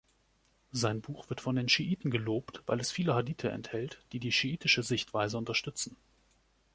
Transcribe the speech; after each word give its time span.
Sein 0.71 0.99
Buch 1.01 1.29
wird 1.29 1.41
von 1.41 1.55
den 1.55 1.69
Schiiten 1.69 2.09
gelobt, 2.09 2.63
weil 2.65 2.79
es 2.79 2.91
viele 2.91 3.13
Hadithe 3.13 3.51
enthält, 3.51 4.03
die 4.13 4.19
die 4.19 4.31
schiitische 4.31 4.81
Sichtweise 4.81 5.37
unterstützen. 5.37 5.95